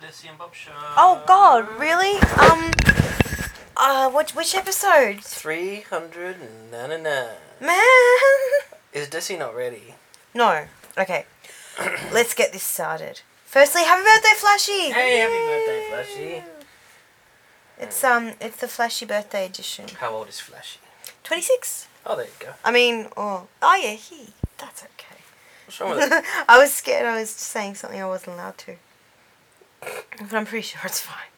[0.00, 0.70] the and Bob show.
[0.96, 2.18] Oh God, really?
[2.38, 2.70] Um,
[3.76, 5.20] uh, which which episode?
[5.22, 7.02] 399.
[7.60, 7.78] Man.
[8.92, 9.94] Is Desci not ready?
[10.34, 10.66] No.
[10.96, 11.24] Okay.
[12.12, 13.22] Let's get this started.
[13.44, 14.92] Firstly, happy birthday, Flashy!
[14.92, 16.44] Hey, happy birthday, Flashy.
[17.78, 19.86] It's um, it's the Flashy birthday edition.
[19.98, 20.78] How old is Flashy?
[21.24, 21.88] Twenty six.
[22.06, 22.52] Oh, there you go.
[22.64, 24.28] I mean, oh, oh yeah, he.
[24.58, 25.20] That's okay.
[25.66, 26.24] What's wrong with it?
[26.48, 27.06] I was scared.
[27.06, 28.76] I was saying something I wasn't allowed to.
[29.80, 31.32] But I'm pretty sure it's fine.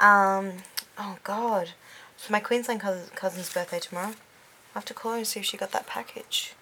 [0.00, 0.52] Um.
[0.98, 1.70] Oh God.
[2.16, 4.14] It's my Queensland cousin, cousin's birthday tomorrow.
[4.74, 6.54] I have to call her and see if she got that package.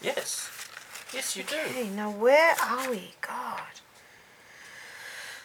[0.00, 0.50] Yes.
[1.12, 1.56] Yes, you do.
[1.70, 3.14] Okay, now where are we?
[3.20, 3.60] God.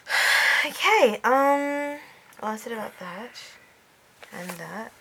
[0.66, 1.98] Okay, um,
[2.42, 3.30] well, I said about that
[4.30, 4.92] and that.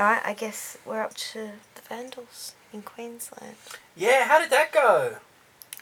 [0.00, 3.54] Alright, I guess we're up to the Vandals in Queensland.
[3.94, 5.18] Yeah, how did that go?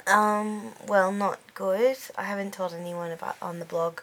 [0.06, 1.96] Um, well, not good.
[2.16, 4.00] I haven't told anyone about on the blog.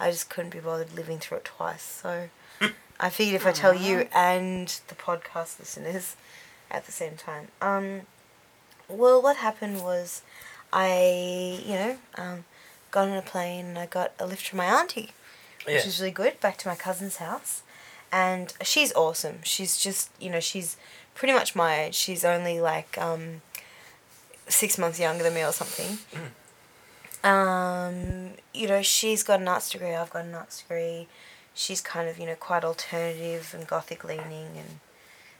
[0.00, 2.28] I just couldn't be bothered living through it twice, so
[3.00, 6.16] I figured if I tell you and the podcast listeners
[6.70, 7.48] at the same time.
[7.60, 8.02] Um,
[8.88, 10.22] well, what happened was
[10.72, 12.44] I, you know, um,
[12.90, 15.10] got on a plane and I got a lift from my auntie,
[15.66, 15.84] which Yeah.
[15.84, 17.62] was really good, back to my cousin's house.
[18.10, 19.40] And she's awesome.
[19.42, 20.76] She's just, you know, she's
[21.14, 21.94] pretty much my age.
[21.94, 23.40] She's only like um,
[24.48, 25.98] six months younger than me or something.
[27.24, 31.08] Um, you know, she's got an arts degree, I've got an arts degree.
[31.54, 34.80] She's kind of, you know, quite alternative and gothic leaning and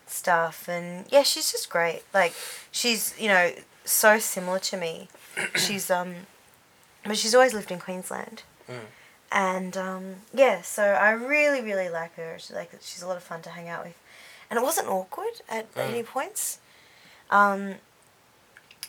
[0.06, 0.68] stuff.
[0.68, 2.02] And yeah, she's just great.
[2.12, 2.34] Like,
[2.70, 3.52] she's, you know,
[3.84, 5.08] so similar to me.
[5.56, 6.14] she's, um,
[7.04, 8.42] but she's always lived in Queensland.
[8.70, 8.74] Mm.
[9.32, 12.36] And, um, yeah, so I really, really like her.
[12.38, 13.98] She's, like, she's a lot of fun to hang out with.
[14.50, 15.88] And it wasn't awkward at Mm.
[15.88, 16.58] any points.
[17.30, 17.76] Um,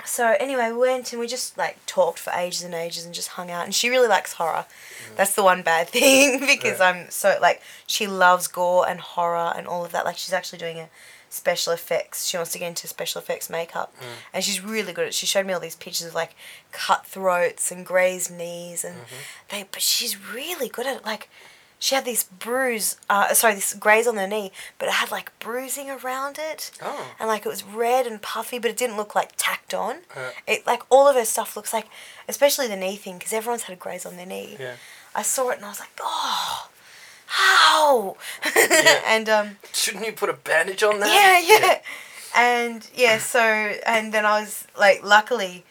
[0.06, 3.30] so anyway, we went and we just like talked for ages and ages and just
[3.30, 3.66] hung out.
[3.66, 4.66] And she really likes horror.
[4.66, 5.16] Mm.
[5.16, 6.90] That's the one bad thing because Yeah.
[6.90, 10.06] I'm so like she loves gore and horror and all of that.
[10.06, 10.90] Like she's actually doing a
[11.30, 12.26] special effects.
[12.26, 14.06] She wants to get into special effects makeup, mm.
[14.34, 15.14] and she's really good at.
[15.14, 16.36] She showed me all these pictures of like
[16.72, 19.16] cut throats and grazed knees, and mm-hmm.
[19.50, 19.66] they.
[19.72, 21.06] But she's really good at it.
[21.06, 21.30] Like
[21.84, 22.96] she had this bruise.
[23.10, 27.14] Uh, sorry, this graze on her knee, but it had like bruising around it Oh.
[27.20, 29.98] and like it was red and puffy, but it didn't look like tacked on.
[30.16, 30.30] Uh.
[30.48, 31.88] It like all of her stuff looks like,
[32.30, 34.56] especially the knee thing, because everyone's had a graze on their knee.
[34.58, 34.76] Yeah.
[35.14, 36.70] I saw it and I was like, oh,
[37.26, 38.16] how?
[39.06, 41.10] and um, Shouldn't you put a bandage on that?
[41.10, 41.80] yeah, yeah,
[42.36, 45.66] and yeah, so and then I was like, luckily.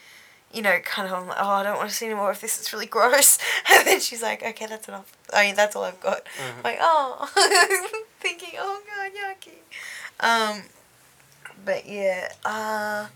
[0.52, 2.40] You know, kind of, I'm like, oh, I don't want to see any more of
[2.40, 2.58] this.
[2.58, 3.38] It's really gross.
[3.70, 5.16] And then she's like, okay, that's enough.
[5.32, 6.24] I mean, that's all I've got.
[6.26, 6.64] Mhm.
[6.64, 7.30] Like, oh,
[8.20, 9.58] thinking, oh god, yucky.
[10.20, 10.62] Um,
[11.64, 12.32] but yeah.
[12.44, 13.06] Uh,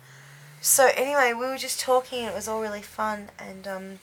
[0.61, 2.21] so anyway, we were just talking.
[2.21, 3.99] and It was all really fun, and um,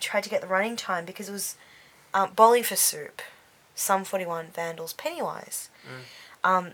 [0.00, 1.56] tried to get the running time because it was
[2.14, 3.22] um, bowling for soup.
[3.74, 5.70] Sum forty one Vandals Pennywise.
[6.44, 6.72] Um,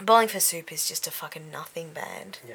[0.00, 2.38] bowling for soup is just a fucking nothing band.
[2.46, 2.54] Yeah.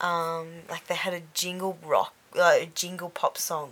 [0.00, 3.70] Um, like they had a jingle rock, uh, a jingle pop song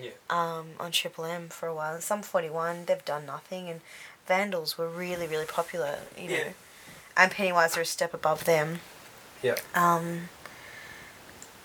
[0.00, 0.10] Yeah.
[0.30, 2.00] um, on Triple M for a while.
[2.00, 3.80] Sum 41, they've done nothing, and
[4.26, 6.34] Vandals were really, really popular, you know.
[6.36, 6.48] Yeah.
[7.16, 8.80] And Pennywise are a step above them.
[9.42, 9.56] Yeah.
[9.74, 10.28] Um,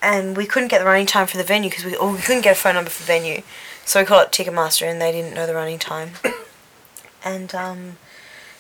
[0.02, 2.42] and we couldn't get the running time for the venue because we, or we couldn't
[2.44, 3.42] get a phone number for venue.
[3.86, 6.12] So we called up Ticketmaster and they didn't know the running time.
[7.24, 7.98] and um,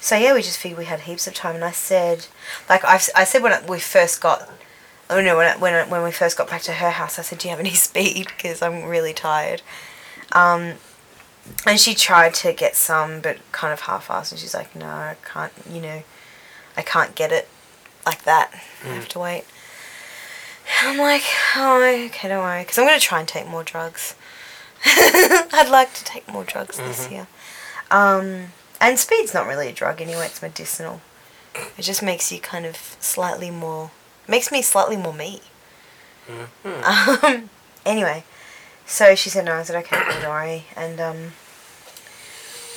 [0.01, 1.55] so yeah, we just figured we had heaps of time.
[1.55, 2.27] And I said,
[2.69, 4.49] like I, I said when we first got,
[5.09, 7.21] oh no, when I, when I, when we first got back to her house, I
[7.21, 8.27] said, do you have any speed?
[8.27, 9.61] Because I'm really tired.
[10.31, 10.73] Um,
[11.65, 14.31] and she tried to get some, but kind of half-assed.
[14.31, 15.51] And she's like, no, I can't.
[15.69, 16.03] You know,
[16.77, 17.47] I can't get it
[18.05, 18.51] like that.
[18.83, 19.45] I have to wait.
[20.81, 21.23] And I'm like,
[21.55, 24.15] oh, okay, don't worry, because I'm gonna try and take more drugs.
[24.85, 27.27] I'd like to take more drugs this year.
[27.91, 28.47] Um,
[28.79, 31.01] and speed's not really a drug anyway; it's medicinal.
[31.77, 33.91] It just makes you kind of slightly more,
[34.29, 35.41] makes me slightly more me.
[36.29, 36.83] Mhm.
[37.23, 37.49] Um,
[37.85, 38.23] anyway,
[38.85, 39.55] so she said no.
[39.55, 40.65] I said okay, don't worry.
[40.75, 41.33] And um,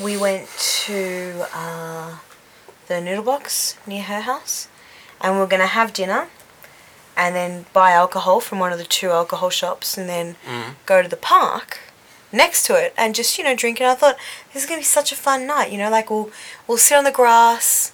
[0.01, 0.49] we went
[0.87, 2.17] to uh,
[2.89, 4.69] the noodle box near her house,
[5.21, 6.29] and we are gonna have dinner,
[7.17, 10.75] and then buy alcohol from one of the two alcohol shops, and then Mm.
[10.87, 11.79] go to the park
[12.35, 13.79] next to it and just you know drink.
[13.81, 14.17] And I thought
[14.53, 15.71] this is gonna be such a fun night.
[15.71, 16.31] You know, like we'll
[16.67, 17.92] we'll sit on the grass.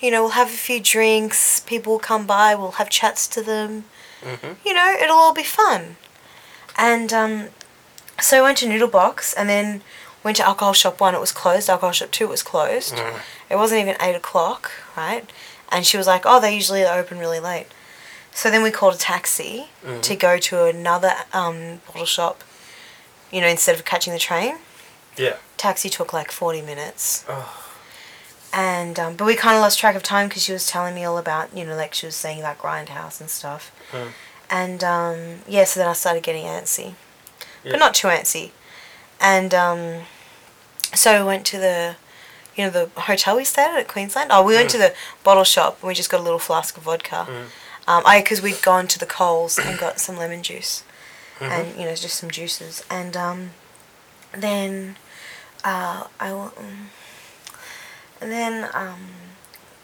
[0.00, 1.60] You know, we'll have a few drinks.
[1.60, 2.54] People will come by.
[2.54, 3.84] We'll have chats to them
[4.22, 4.56] Mhm.
[4.64, 5.96] you know, it'll all be fun.
[6.76, 7.48] And um,
[8.20, 9.82] so I went to Noodle Box and then
[10.22, 11.70] went to Alcohol Shop 1, it was closed.
[11.70, 12.94] Alcohol Shop 2 was closed.
[12.96, 13.20] Mhm.
[13.48, 15.24] It wasn't even 8 o'clock, right?
[15.72, 17.66] And she was like, oh, they usually open really late.
[18.34, 20.02] So then we called a taxi Mhm.
[20.02, 22.44] to go to another um, bottle shop
[23.30, 24.58] you know, instead of catching the train.
[25.16, 25.36] Yeah.
[25.56, 27.24] Taxi took like 40 minutes.
[27.28, 27.48] Oh.
[28.52, 31.04] And, um, but we kind of lost track of time because she was telling me
[31.04, 33.70] all about, you know, like she was saying about Grindhouse and stuff.
[33.92, 34.08] Mm.
[34.50, 36.94] And, um, yeah, so then I started getting antsy.
[37.62, 37.72] Yeah.
[37.72, 38.50] But not too antsy.
[39.20, 40.00] And, um,
[40.94, 41.94] so we went to the,
[42.56, 44.30] you know, the hotel we stayed at at Queensland.
[44.32, 44.72] Oh, we went Mm.
[44.72, 47.26] to the bottle shop and we just got a little flask of vodka.
[47.30, 47.44] Mm.
[47.86, 50.82] Um, I, because we'd gone to the Coles and got some lemon juice.
[51.38, 51.48] Mhm.
[51.50, 52.82] And, you know, just some juices.
[52.90, 53.50] And, um,
[54.32, 54.96] then,
[55.64, 56.90] uh, I, um,
[58.20, 59.00] and then, um,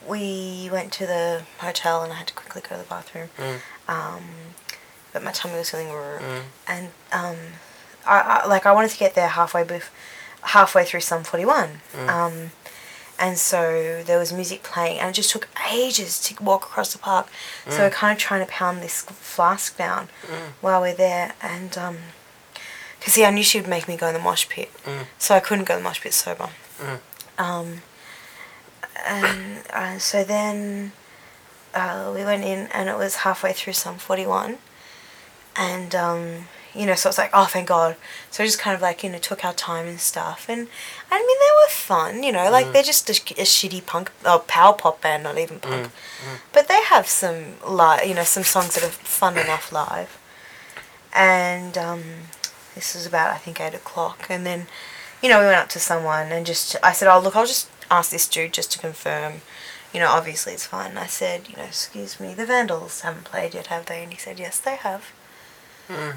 [0.07, 3.29] we went to the hotel and I had to quickly go to the bathroom.
[3.39, 3.59] Mm.
[3.89, 4.25] Um,
[5.13, 6.19] but my tummy was feeling raw.
[6.19, 6.43] Mm.
[6.69, 7.37] And, um,
[8.07, 9.89] I, I, like, I wanted to get there halfway bef-
[10.43, 11.81] halfway through Sum 41.
[11.93, 12.09] Mm.
[12.09, 12.51] Um,
[13.19, 16.99] and so there was music playing and it just took ages to walk across the
[16.99, 17.29] park.
[17.69, 20.53] So we're kind of trying to pound this flask down Mm.
[20.61, 21.33] while we're there.
[21.43, 21.99] And, um
[23.01, 24.71] 'cause see, I knew she would make me go in the mosh pit.
[24.85, 25.07] Mm.
[25.19, 26.51] So I couldn't go in the mosh pit sober.
[29.07, 29.23] Mm.
[29.25, 30.93] And uh, so then
[31.75, 34.59] uh, we went in and it was halfway through Sum 41.
[35.57, 37.97] And, um, you know, so it's like, oh, thank God.
[38.31, 40.47] So we just kind of like, you know, took our time and stuff.
[40.49, 40.69] And,
[41.11, 42.73] I mean, they were fun, you know, like Mm.
[42.75, 45.87] they're just a, a shitty punk, oh, power pop band, not even punk.
[45.87, 45.91] Mm.
[46.35, 46.39] Mm.
[46.53, 50.19] But they have some, li- you know, some songs that are fun enough live.
[51.15, 52.03] And um,
[52.75, 54.27] this was about, I think, 8 o'clock.
[54.29, 54.67] And then,
[55.23, 57.71] you know, we went up to someone and just, I said, oh, look, I'll just
[57.91, 59.43] ask this dude just to confirm.
[59.93, 60.91] You know, obviously it's fine.
[60.91, 64.03] And I said, you know, excuse me, the Vandals haven't played yet, have they?
[64.03, 65.07] And he said, yes, they have.
[65.89, 66.15] Mm.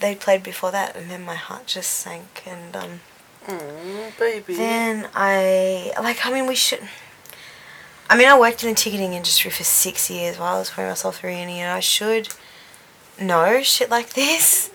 [0.00, 0.96] They played before that.
[0.96, 2.42] And then my heart just sank.
[2.46, 3.00] And um,
[3.46, 4.54] Mm, baby.
[4.54, 6.80] then I, like, I mean, we should.
[8.08, 10.88] I mean, I worked in the ticketing industry for six years while I was putting
[10.90, 12.28] myself through uni, and I should
[13.20, 14.70] know shit like this.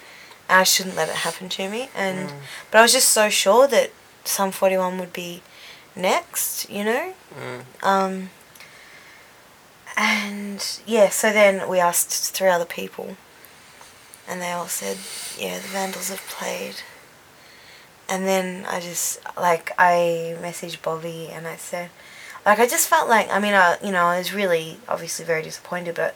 [0.49, 1.89] And I shouldn't let it happen to me.
[1.95, 2.33] And Mm.
[2.71, 3.91] but I was just so sure that
[4.25, 5.43] Sum Forty One would be
[5.97, 7.13] next, you know.
[7.39, 7.63] Mm.
[7.83, 8.29] Um.
[9.95, 13.17] And yeah, so then we asked three other people,
[14.27, 14.97] and they all said,
[15.37, 16.75] "Yeah, the Vandals have played."
[18.09, 21.89] And then I just like I messaged Bobby and I said,
[22.45, 25.41] like I just felt like I mean I you know I was really obviously very
[25.41, 26.15] disappointed, but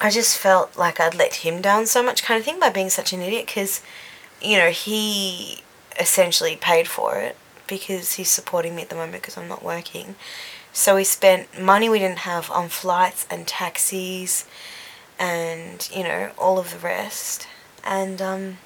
[0.00, 2.88] I just felt like I'd let him down so much kind of thing by being
[2.88, 3.82] such an idiot because
[4.40, 5.62] you know he
[5.98, 7.36] essentially paid for it
[7.72, 10.14] because he's supporting me at the moment because I'm not working.
[10.74, 14.44] So we spent money we didn't have on flights and taxis
[15.18, 17.48] and, you know, all of the rest.
[17.82, 18.58] And, um,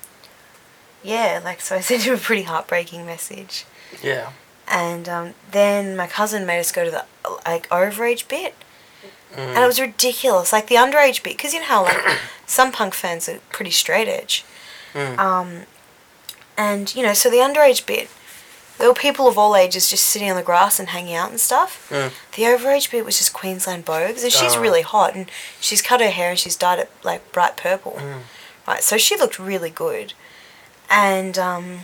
[1.05, 3.65] yeah, like, so I sent him a pretty heartbreaking message.
[4.03, 4.33] Yeah.
[4.67, 7.05] And um, then my cousin made us go to the,
[7.47, 8.57] like, overage bit.
[9.33, 9.39] Mm.
[9.39, 10.53] And it was ridiculous.
[10.53, 14.09] Like, the underage bit, because you know how, like, some punk fans are pretty straight
[14.09, 14.45] edge.
[14.95, 15.17] Mm.
[15.17, 15.63] Um,
[16.59, 18.09] and, you know, so the underage bit,
[18.79, 21.41] there were people of all ages just sitting on the grass and hanging out and
[21.41, 21.89] stuff.
[21.91, 22.13] Mm.
[22.37, 24.61] The overage bit was just Queensland Bogues, and she's Oh.
[24.61, 25.31] really hot, and
[25.61, 27.93] she's cut her hair and she's dyed it like bright purple.
[28.01, 28.21] Mm.
[28.67, 30.13] Right, so she looked really good.
[30.91, 31.81] And um,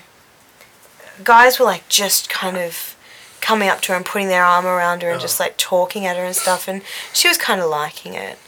[1.24, 2.96] guys were like just kind of
[3.40, 5.44] coming up to her and putting their arm around her and just Oh.
[5.44, 8.38] like talking at her and stuff, and she was kind of liking it.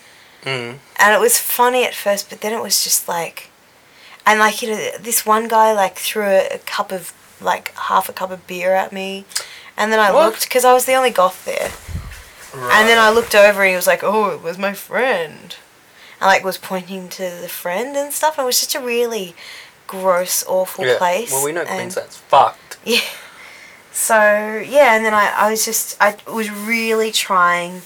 [0.44, 0.78] Mm.
[0.96, 3.50] And it was funny at first, but then it was just like,
[4.26, 7.12] and like you know, this one guy like threw a, a cup of
[7.44, 9.24] like half a cup of beer at me,
[9.76, 10.24] and then I What?
[10.26, 11.70] looked because I was the only goth there,
[12.72, 15.54] and then I looked over and he was like, "Oh, it was my friend,"
[16.20, 18.38] and like was pointing to the friend and stuff.
[18.38, 19.34] And it was just a really
[19.86, 20.98] gross, awful yeah.
[20.98, 21.30] place.
[21.30, 22.78] Well, we know and- Queensland's fucked.
[22.84, 23.00] yeah.
[23.92, 24.16] So
[24.66, 27.82] yeah, and then I, I was just I was really trying,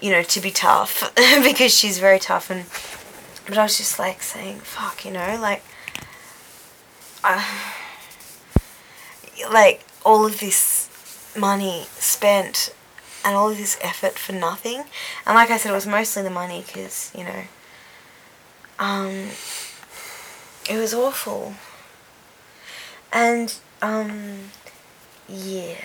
[0.00, 2.64] you know, to be tough because she's very tough and
[3.46, 5.62] but I was just like saying, fuck, you know, like
[7.24, 7.44] I
[9.50, 10.88] like all of this
[11.36, 12.74] money spent
[13.24, 14.84] and all of this effort for nothing.
[15.26, 17.42] And like I said, it was mostly the money because, you know,
[18.78, 19.28] um,
[20.68, 21.54] it was awful.
[23.12, 24.50] And, um,
[25.28, 25.76] yeah.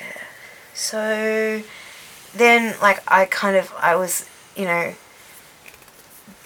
[0.74, 1.63] So
[2.36, 4.93] then, like, I kind of, I was, you know,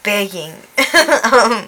[0.03, 0.53] begging
[1.33, 1.67] um,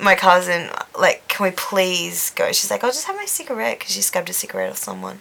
[0.00, 2.52] my cousin, like, can we please go?
[2.52, 5.20] She's like, I'll just have my cigarette because she scubbed a cigarette off someone.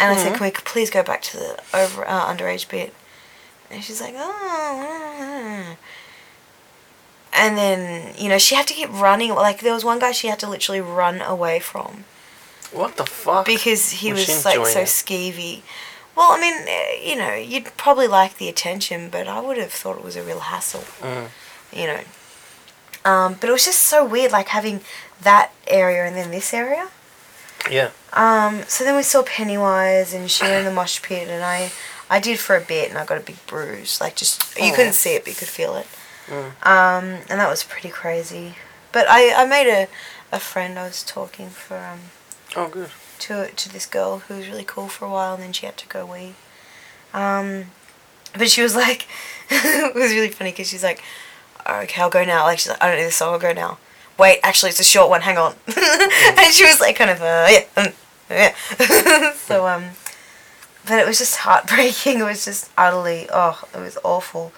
[0.00, 0.36] And I said, Mhm.
[0.36, 2.92] can we please go back to the over uh, underage bit?
[3.70, 5.76] And she's like, oh.
[7.32, 9.34] And then, you know, she had to keep running.
[9.34, 12.04] Like, there was one guy she had to literally run away from
[12.72, 13.46] What the fuck?
[13.46, 14.86] because he Was was, like so it?
[14.86, 15.62] skeevy.
[16.16, 19.72] Well, I mean, eh, you know, you'd probably like the attention, but I would have
[19.72, 21.28] thought it was a real hassle, Mm.
[21.72, 22.00] you know.
[23.08, 24.80] Um, but it was just so weird, like having
[25.22, 26.88] that area and then this area.
[27.70, 27.90] Yeah.
[28.12, 31.70] Um, so then we saw Pennywise and she in the mosh pit, and I,
[32.10, 34.00] I did for a bit, and I got a big bruise.
[34.00, 34.76] Like just you Oh.
[34.76, 35.86] couldn't see it, but you could feel it.
[36.28, 36.44] Mm.
[36.66, 38.54] Um, and that was pretty crazy.
[38.92, 39.88] But I, I made a,
[40.32, 40.78] a friend.
[40.78, 42.00] I was talking for um
[42.56, 42.90] Oh, good.
[43.20, 45.76] to to this girl who was really cool for a while, and then she had
[45.78, 46.34] to go wee.
[47.14, 47.66] Um,
[48.36, 49.06] but she was like,
[49.50, 51.02] it was really funny because she's like,
[51.68, 52.44] okay, I'll go now.
[52.44, 53.32] Like she's like, I don't know this song.
[53.32, 53.78] I'll go now.
[54.18, 55.20] Wait, actually, it's a short one.
[55.20, 55.54] Hang on.
[55.66, 57.92] and she was like, kind of, uh, yeah, um,
[58.28, 59.32] yeah.
[59.34, 59.90] so um,
[60.88, 62.20] but it was just heartbreaking.
[62.20, 64.52] It was just utterly, oh, it was awful,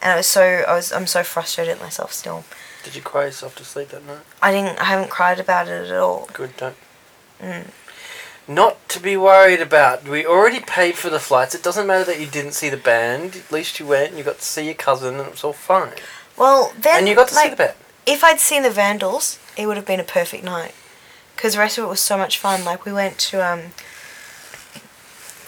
[0.00, 2.44] and I was so, I was, I'm so frustrated at myself still.
[2.84, 4.22] Did you cry yourself to sleep that night?
[4.40, 6.28] I didn't, I haven't cried about it at all.
[6.32, 6.76] Good, don't.
[7.40, 7.66] Mm.
[8.48, 10.08] Not to be worried about.
[10.08, 11.54] We already paid for the flights.
[11.54, 13.36] It doesn't matter that you didn't see the band.
[13.36, 15.52] At least you went and you got to see your cousin and it was all
[15.52, 15.92] fine.
[16.36, 17.74] Well, then, and you got to like, see the band.
[18.06, 20.74] if I'd seen the Vandals, it would have been a perfect night.
[21.36, 22.64] Because the rest of it was so much fun.
[22.64, 23.60] Like, we went to, um,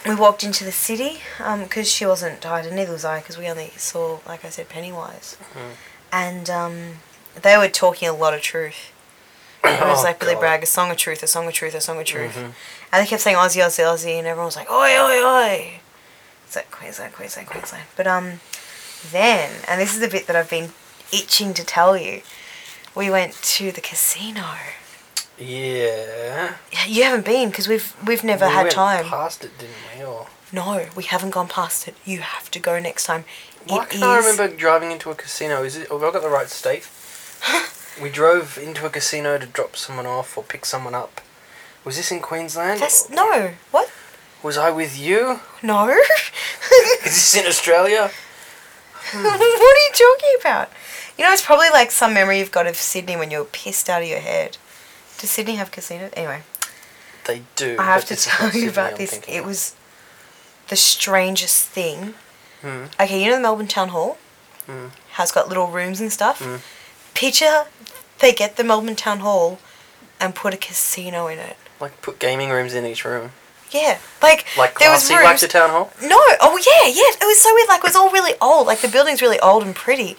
[0.05, 3.47] we walked into the city, because she wasn't tired, and neither was I, because we
[3.47, 5.37] only saw, like I said, Pennywise.
[5.55, 5.71] Mhm.
[6.11, 6.99] And, um,
[7.41, 8.91] they were talking a lot of truth.
[9.63, 10.39] It was Oh, like Billy God.
[10.41, 12.35] Bragg, a song of truth, a song of truth, a song of truth.
[12.35, 12.53] Mhm.
[12.91, 15.79] And they kept saying Aussie, Aussie, Aussie, and everyone was like, oi, oi, oi.
[16.45, 17.85] It's like Queensland, Queensland, Queensland.
[17.95, 18.41] But um,
[19.11, 20.71] then, and this is the bit that I've been
[21.13, 22.21] itching to tell you,
[22.95, 24.43] we went to the casino.
[25.37, 26.55] Yeah.
[26.87, 29.05] You haven't been because we've we've never We had went time.
[29.05, 30.03] past it, didn't we?
[30.05, 31.95] Or No, we haven't gone past it.
[32.05, 33.25] You have to go next time.
[33.67, 35.63] why It can't I remember driving into a casino?
[35.63, 35.89] Is it?
[35.89, 36.87] Have I got the right state?
[38.01, 41.21] we drove into a casino to drop someone off or pick someone up.
[41.83, 42.79] Was this in Queensland?
[42.79, 43.51] That's no.
[43.71, 43.91] What?
[44.41, 45.41] Was I with you?
[45.61, 45.89] No.
[47.05, 48.09] Is this in Australia?
[49.13, 50.69] what are you talking about?
[51.17, 54.01] You know, it's probably like some memory you've got of Sydney when you're pissed out
[54.01, 54.57] of your head.
[55.17, 56.11] Does Sydney have casinos?
[56.13, 56.41] Anyway.
[57.25, 57.77] They do.
[57.79, 59.19] I have to this is not tell you about this.
[59.27, 59.75] It was
[60.69, 62.13] the strangest thing.
[62.61, 62.85] Hmm.
[62.99, 64.17] Okay, you know the Melbourne Town Hall
[64.67, 64.89] Mm.
[65.11, 66.39] has got little rooms and stuff.
[66.41, 66.59] Mm.
[67.13, 67.65] Picture
[68.17, 69.59] they get the Melbourne Town Hall
[70.19, 71.55] and put a casino in it.
[71.79, 73.31] Like put gaming rooms in each room.
[73.75, 75.41] Yeah, like Like there was classy, like rooms.
[75.41, 75.91] the town hall.
[76.01, 77.11] No, oh yeah, yeah.
[77.21, 77.67] It was so weird.
[77.69, 78.67] Like it was all really old.
[78.67, 80.15] Like the building's really old and pretty,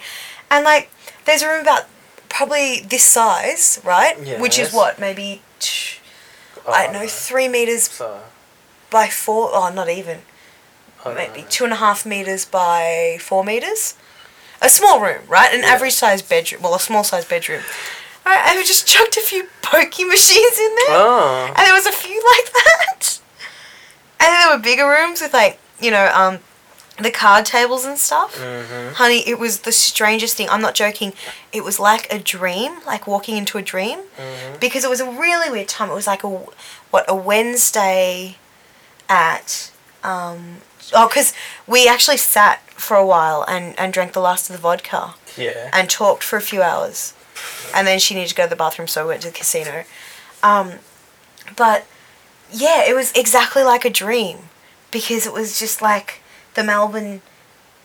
[0.51, 0.89] and like
[1.25, 1.83] there's a room about
[2.29, 4.15] probably this size, right?
[4.23, 5.41] Yeah, Which is what maybe
[6.67, 8.19] I don't know oh, three meters So,
[8.89, 9.49] by four.
[9.53, 10.19] Oh, not even.
[11.03, 13.95] Don't maybe two and a half meters by four meters.
[14.61, 15.53] A small room, right?
[15.53, 15.67] An Yeah.
[15.73, 16.61] average sized bedroom.
[16.63, 17.61] Well, a small sized bedroom.
[18.25, 20.97] Right, and we just chucked a few pokey machines in there.
[20.97, 21.53] Oh.
[21.55, 23.16] And there was a few like that.
[24.19, 26.39] And then there were bigger rooms with like, you know, um,
[26.99, 28.35] the card tables and stuff.
[28.37, 28.93] Mm-hmm.
[28.95, 30.49] Honey, it was the strangest thing.
[30.49, 31.13] I'm not joking.
[31.53, 34.57] It was like a dream, like walking into a dream, Mm-hmm.
[34.59, 35.91] because it was a really weird time.
[35.91, 36.29] It was like a
[36.89, 38.37] what a Wednesday
[39.09, 39.71] at
[40.03, 40.57] um
[40.93, 41.33] oh because
[41.67, 45.69] we actually sat for a while and and drank the last of the vodka Yeah.
[45.73, 47.13] and talked for a few hours,
[47.75, 49.83] and then she needed to go to the bathroom, so we went to the casino.
[50.41, 50.73] Um,
[51.55, 51.85] but
[52.51, 54.37] yeah, it was exactly like a dream
[54.91, 56.21] because it was just like
[56.55, 57.21] the Melbourne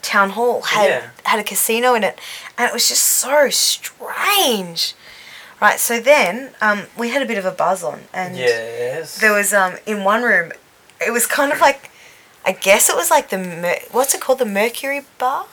[0.02, 1.10] town hall had Yeah.
[1.24, 2.18] had a casino in it,
[2.58, 4.94] and it was just so strange.
[5.60, 9.18] Right, so then um, we had a bit of a buzz on, and yes.
[9.20, 10.50] there was um in one room,
[11.06, 11.90] it was kind of like,
[12.44, 15.46] I guess it was like the Mer- what's it called the Mercury Bar,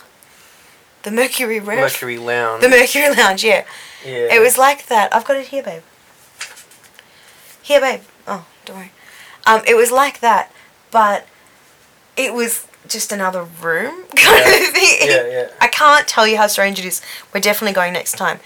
[1.03, 2.63] the Mercury Mercury Lounge.
[2.63, 3.43] the Mercury Lounge.
[3.43, 3.65] Yeah,
[4.03, 4.33] yeah.
[4.35, 5.13] it was like that.
[5.13, 5.83] I've got it here, babe.
[7.61, 8.01] Here, babe.
[8.27, 8.91] Oh, don't worry.
[9.49, 10.51] Um, it was like that,
[10.91, 11.25] but
[12.15, 14.67] it was just another room kind Yeah.
[14.67, 14.97] of thing.
[15.09, 15.49] Yeah, yeah.
[15.59, 17.01] I can't tell you how strange it is.
[17.33, 18.39] We're definitely going next time.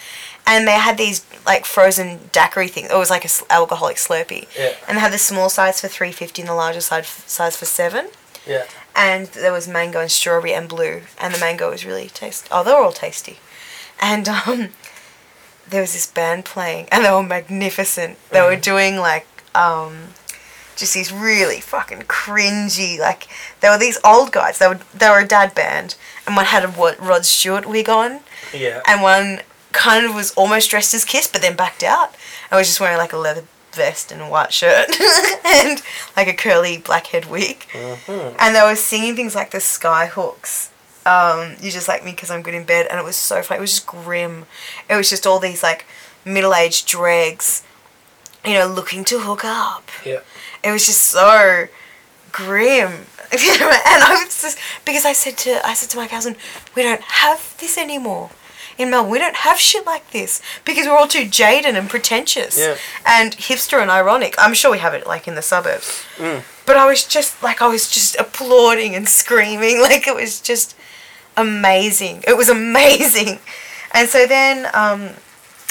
[0.46, 2.90] And they had these like frozen daiquiri things.
[2.92, 4.48] It was like a s- alcoholic Slurpee.
[4.58, 4.74] Yeah.
[4.88, 7.66] And they had the small size for three fifty and the larger size size for
[7.66, 8.10] seven.
[8.46, 8.66] Yeah.
[8.96, 12.48] And there was mango and strawberry and blue, and the mango was really tasty.
[12.52, 13.38] Oh, they were all tasty.
[14.02, 14.70] And um,
[15.68, 18.18] there was this band playing, and they were magnificent.
[18.30, 18.62] They were Mhm.
[18.62, 20.10] doing like um,
[20.76, 23.28] just these really fucking cringy like
[23.62, 24.58] they were these old guys.
[24.60, 27.90] They were they were a dad band, and one had a Wa- Rod Stewart wig
[27.90, 28.22] on,
[28.54, 28.82] Yeah.
[28.88, 32.16] and one kind of was almost dressed as Kiss, but then backed out.
[32.52, 34.88] I was just wearing like a leather vest and a white shirt
[35.46, 35.82] and
[36.16, 37.66] like a curly black head wig.
[37.74, 38.36] Mhm.
[38.40, 40.70] And they were singing things like the Skyhooks.
[41.06, 43.58] Um, you just like me because I'm good in bed, and it was so funny.
[43.58, 44.46] It was just grim.
[44.90, 45.86] It was just all these like
[46.24, 47.64] middle-aged dregs,
[48.46, 49.90] you know, looking to hook up.
[50.06, 50.20] Yeah.
[50.64, 51.68] It was just so
[52.32, 52.92] grim.
[53.32, 56.36] and I was just because I said to I said to my cousin,
[56.76, 58.30] we don't have this anymore.
[58.78, 62.58] in Melbourne, we don't have shit like this because we're all too jaded and pretentious
[62.60, 62.76] Yeah.
[63.06, 64.36] and hipster and ironic.
[64.38, 66.04] I'm sure we have it like in the suburbs.
[66.18, 66.44] Mm.
[66.66, 69.80] But I was just like, I was just applauding and screaming.
[69.90, 70.76] Like, it was just
[71.38, 72.24] amazing.
[72.28, 73.40] It was amazing.
[73.94, 75.10] And so then, um,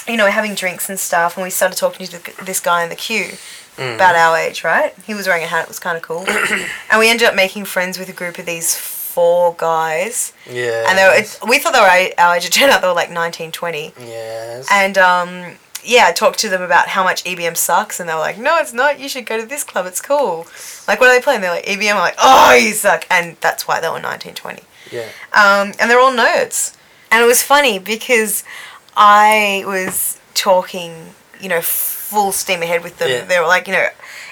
[0.09, 2.89] you know, having drinks and stuff, and we started talking to th- this guy in
[2.89, 3.33] the queue
[3.79, 3.95] Mm.
[3.95, 4.95] about our age, right?
[5.07, 6.27] He was wearing a hat, it was kind of cool.
[6.91, 10.35] and we ended up making friends with a group of these four guys.
[10.47, 10.85] Yeah.
[10.89, 11.87] And they were, we thought they were
[12.19, 12.45] our- our age.
[12.45, 13.95] It turned out they were like 19, 20.
[13.99, 14.69] Yes.
[14.71, 18.21] And um, yeah, I talked to them about how much EBM sucks, and they were
[18.21, 19.01] like, "No, it's not.
[19.01, 19.87] You should go to this club.
[19.87, 20.47] It's cool."
[20.87, 21.41] Like, what are they playing?
[21.41, 21.93] They're like EBM.
[21.95, 24.63] I'm like, "Oh, you suck," and that's why they were 19, 20.
[24.93, 25.09] yeah.
[25.33, 26.77] Um, and they're all nerds,
[27.11, 28.45] and it was funny because
[28.97, 33.09] I was talking, you know, full steam ahead with them.
[33.11, 33.25] Yeah.
[33.25, 33.87] They were like, you know,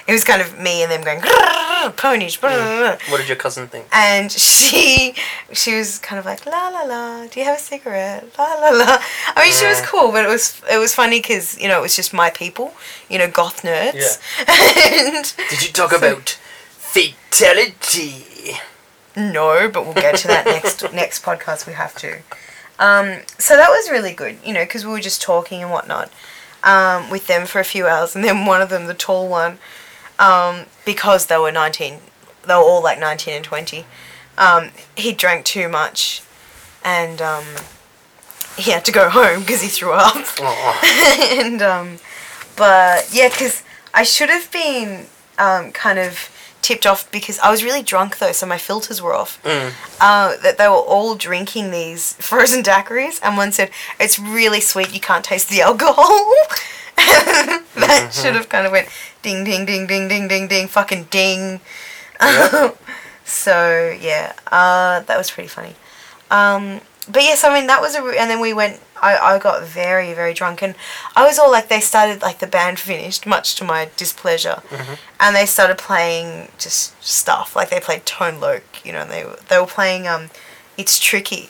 [0.07, 2.37] it was kind of me and them going "Grrrr, ponies.
[2.37, 2.49] Mm.
[2.49, 3.85] brrrr." What did your cousin think?
[3.91, 5.15] And she
[5.53, 7.27] she was kind of like la la la.
[7.27, 8.27] Do you have a cigarette?
[8.37, 8.97] La la la.
[9.35, 11.81] I mean, she was cool, but it was it was funny because you know it
[11.81, 12.73] was just my people,
[13.09, 14.19] you know, goth nerds.
[14.47, 16.37] and Did you talk about
[16.69, 18.25] fatality?
[19.15, 21.67] no, but we'll get to that next next podcast.
[21.67, 22.19] We have to.
[22.81, 26.11] Um, so that was really good, you know, because we were just talking and whatnot
[26.63, 29.59] um, with them for a few hours, and then one of them, the tall one,
[30.19, 31.99] um, because they were nineteen,
[32.45, 33.85] they were all like nineteen and twenty.
[34.37, 36.23] Um, he drank too much,
[36.83, 37.45] and um,
[38.57, 40.25] he had to go home because he threw up.
[41.31, 41.99] And um,
[42.57, 45.05] but yeah, because I should have been
[45.37, 46.29] um, kind of
[46.61, 49.41] tipped off because I was really drunk though, so my filters were off.
[49.43, 49.73] Mm.
[49.99, 54.93] Uh, that they were all drinking these frozen daiquiris, and one said it's really sweet,
[54.93, 56.33] you can't taste the alcohol.
[56.95, 58.87] that should have kind of went
[59.21, 61.59] ding ding ding ding ding ding ding fucking ding.
[62.21, 62.71] Yeah.
[63.25, 65.75] so yeah, uh, that was pretty funny.
[66.29, 68.79] Um, but yes, I mean that was a, re- and then we went.
[69.01, 70.75] I, I got very very drunk and
[71.15, 74.61] I was all like they started like the band finished much to my displeasure,
[75.19, 79.25] and they started playing just stuff like they played Tone Loc, you know, and they
[79.49, 80.29] they were playing um,
[80.77, 81.49] it's tricky.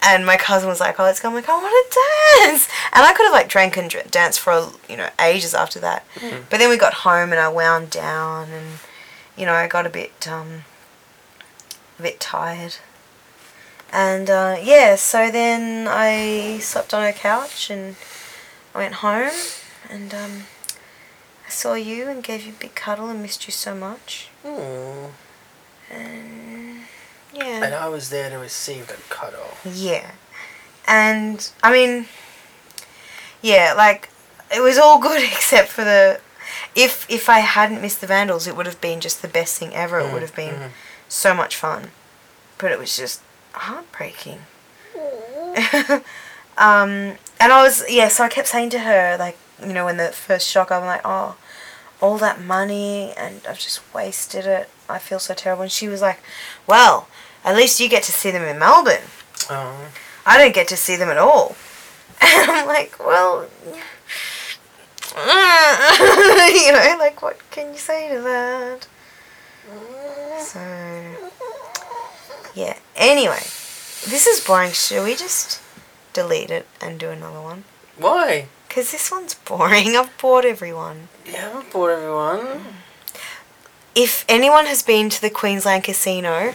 [0.00, 1.98] And my cousin was like, "Oh, let's go." I'm like, "I want to
[2.46, 5.80] dance," and I could have like drank and dr- danced for you know ages after
[5.80, 6.04] that.
[6.48, 8.78] But then we got home and I wound down and
[9.36, 10.64] you know I got a bit um,
[11.98, 12.76] a bit tired.
[13.92, 17.96] And uh, yeah, so then I slept on her couch and
[18.74, 19.32] I went home
[19.88, 20.42] and um,
[21.46, 24.28] I saw you and gave you a big cuddle and missed you so much.
[24.44, 25.10] Mm.
[25.90, 26.80] And
[27.32, 27.64] yeah.
[27.64, 27.74] And.
[27.74, 29.56] I was there to receive the cuddle.
[29.64, 30.10] Yeah.
[30.86, 32.06] And I mean,
[33.40, 34.10] yeah, like
[34.54, 36.20] it was all good except for the.
[36.74, 39.74] If if I hadn't missed the Vandals, it would have been just the best thing
[39.74, 40.00] ever.
[40.00, 40.70] It would have been mhm.
[41.08, 41.90] so much fun,
[42.58, 43.20] but it was just
[43.52, 44.40] heartbreaking.
[46.56, 49.96] um, and I was yeah, so I kept saying to her like you know when
[49.96, 51.36] the first shock, I'm like oh,
[52.00, 54.68] all that money and I've just wasted it.
[54.88, 55.62] I feel so terrible.
[55.62, 56.20] And she was like,
[56.66, 57.08] well,
[57.44, 59.02] at least you get to see them in Melbourne.
[59.50, 59.90] Oh.
[60.24, 61.56] I don't get to see them at all.
[62.20, 63.42] And I'm like, well,
[65.16, 68.88] you know, like, what can you say to that?
[70.40, 70.60] So,
[72.58, 72.76] yeah.
[72.96, 73.44] Anyway,
[74.04, 74.72] this is boring.
[74.72, 75.62] Should we just
[76.12, 77.62] delete it and do another one?
[77.96, 78.48] Why?
[78.66, 79.94] Because this one's boring.
[79.96, 81.06] I've bored everyone.
[81.24, 82.64] You haven't bored everyone.
[83.94, 86.52] If anyone has been to the Queensland Casino,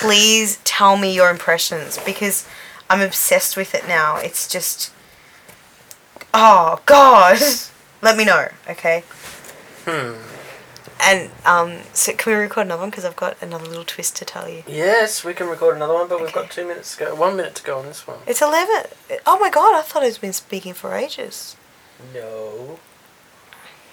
[0.00, 2.48] please tell me your impressions because
[2.90, 4.16] I'm obsessed with it now.
[4.16, 4.92] It's just.
[6.34, 7.38] Oh, God!
[8.02, 9.04] Let me know, okay?
[9.84, 10.35] Hmm.
[11.00, 12.90] And, um, so can we record another one?
[12.90, 14.62] Because I've got another little twist to tell you.
[14.66, 17.14] Yes, we can record another one, but we've got two minutes to go.
[17.14, 18.18] One minute to go on this one.
[18.26, 18.86] It's 11.
[19.26, 21.56] Oh my God, I thought I'd been speaking for ages.
[22.12, 22.78] No.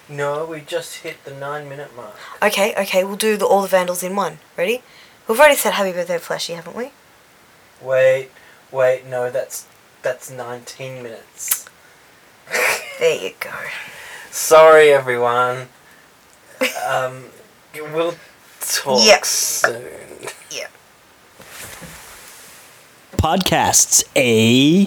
[0.10, 2.16] No, we just hit the nine minute mark.
[2.42, 4.40] Okay, okay, we'll do the, all the Vandals in one.
[4.58, 4.82] Ready?
[5.28, 6.92] We've already said happy birthday, Flashy, haven't we?
[7.82, 8.30] Wait,
[8.72, 9.68] wait, no, that's
[10.02, 11.66] that's 19 minutes.
[13.00, 13.50] There you go.
[14.32, 15.70] Sorry, everyone.
[16.88, 17.26] Um,
[17.94, 18.16] we'll
[18.60, 19.26] talk Yep.
[19.26, 19.84] soon.
[20.52, 20.68] Yeah.
[23.18, 24.86] Podcasts, eh?